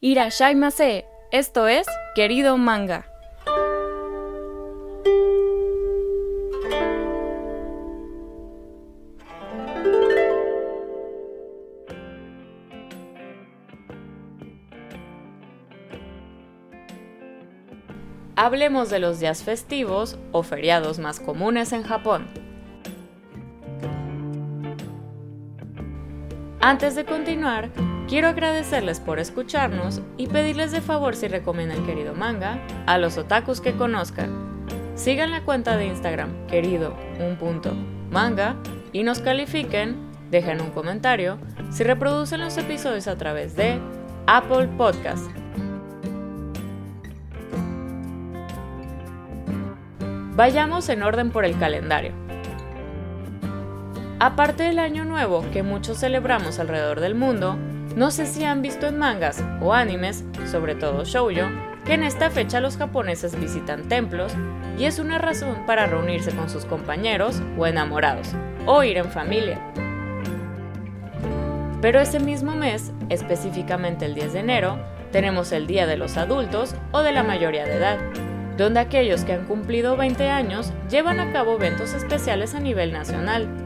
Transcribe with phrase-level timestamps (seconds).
[0.00, 3.06] Irashaimase, esto es Querido Manga.
[18.36, 22.26] Hablemos de los días festivos o feriados más comunes en Japón.
[26.60, 27.70] Antes de continuar,
[28.08, 33.60] quiero agradecerles por escucharnos y pedirles de favor si recomiendan querido manga a los otakus
[33.60, 34.66] que conozcan.
[34.94, 37.72] Sigan la cuenta de Instagram querido un punto
[38.10, 38.56] manga
[38.92, 39.96] y nos califiquen,
[40.30, 41.38] dejen un comentario
[41.70, 43.78] si reproducen los episodios a través de
[44.26, 45.30] Apple Podcast
[50.36, 52.12] Vayamos en orden por el calendario.
[54.20, 57.56] Aparte del Año Nuevo que muchos celebramos alrededor del mundo,
[57.96, 61.48] no sé si han visto en mangas o animes, sobre todo shoujo,
[61.86, 64.34] que en esta fecha los japoneses visitan templos
[64.78, 68.28] y es una razón para reunirse con sus compañeros o enamorados,
[68.66, 69.58] o ir en familia.
[71.80, 74.78] Pero ese mismo mes, específicamente el 10 de enero,
[75.10, 77.98] tenemos el Día de los Adultos o de la mayoría de edad,
[78.58, 83.65] donde aquellos que han cumplido 20 años llevan a cabo eventos especiales a nivel nacional.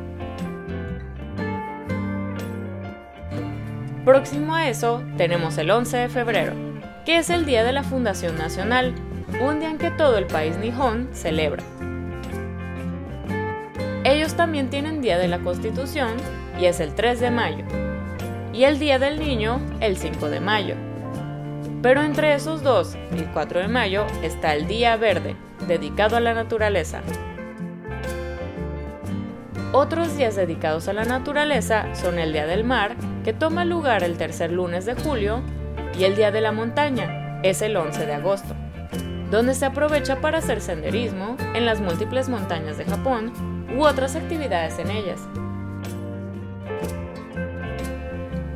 [4.11, 6.53] Próximo a eso tenemos el 11 de febrero,
[7.06, 8.92] que es el Día de la Fundación Nacional,
[9.41, 11.62] un día en que todo el país nihon celebra.
[14.02, 16.11] Ellos también tienen Día de la Constitución
[16.61, 17.64] y es el 3 de mayo,
[18.52, 20.74] y el Día del Niño el 5 de mayo.
[21.80, 25.36] Pero entre esos dos, el 4 de mayo, está el Día Verde,
[25.69, 27.00] dedicado a la naturaleza.
[29.73, 34.17] Otros días dedicados a la naturaleza son el Día del Mar, que toma lugar el
[34.17, 35.43] tercer lunes de julio,
[35.97, 38.57] y el Día de la Montaña, es el 11 de agosto,
[39.31, 43.33] donde se aprovecha para hacer senderismo en las múltiples montañas de Japón
[43.77, 45.20] u otras actividades en ellas.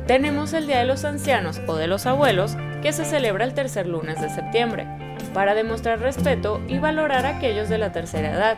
[0.07, 3.87] Tenemos el Día de los Ancianos o de los Abuelos, que se celebra el tercer
[3.87, 4.85] lunes de septiembre,
[5.33, 8.57] para demostrar respeto y valorar a aquellos de la tercera edad.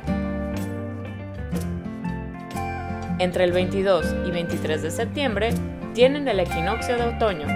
[3.19, 5.49] Entre el 22 y 23 de septiembre
[5.95, 7.47] tienen el equinoccio de otoño,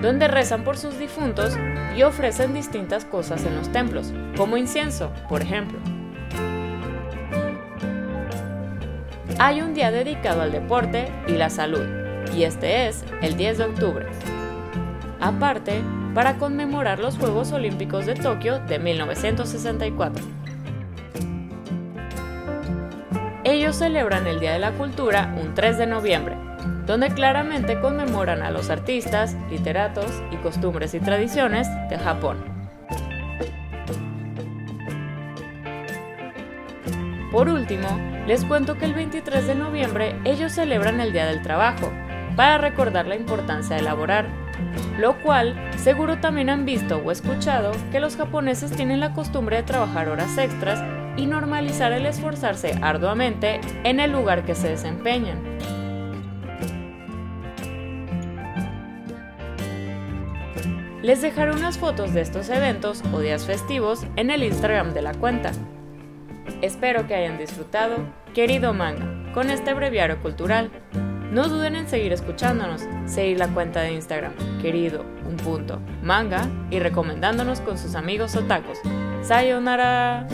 [0.00, 1.54] donde rezan por sus difuntos
[1.94, 5.78] y ofrecen distintas cosas en los templos, como incienso, por ejemplo.
[9.38, 11.84] Hay un día dedicado al deporte y la salud,
[12.34, 14.06] y este es el 10 de octubre.
[15.20, 15.82] Aparte,
[16.14, 20.41] para conmemorar los Juegos Olímpicos de Tokio de 1964.
[23.52, 26.38] Ellos celebran el Día de la Cultura un 3 de noviembre,
[26.86, 32.38] donde claramente conmemoran a los artistas, literatos y costumbres y tradiciones de Japón.
[37.30, 37.88] Por último,
[38.26, 41.92] les cuento que el 23 de noviembre ellos celebran el Día del Trabajo,
[42.36, 44.24] para recordar la importancia de laborar
[44.98, 49.62] lo cual seguro también han visto o escuchado que los japoneses tienen la costumbre de
[49.62, 50.82] trabajar horas extras
[51.16, 55.52] y normalizar el esforzarse arduamente en el lugar que se desempeñan.
[61.02, 65.14] Les dejaré unas fotos de estos eventos o días festivos en el Instagram de la
[65.14, 65.50] cuenta.
[66.60, 67.96] Espero que hayan disfrutado,
[68.34, 70.70] querido manga, con este breviario cultural.
[71.32, 76.78] No duden en seguir escuchándonos, seguir la cuenta de Instagram, querido, un punto, manga, y
[76.78, 78.78] recomendándonos con sus amigos otakus.
[79.22, 80.28] ¡Sayonara!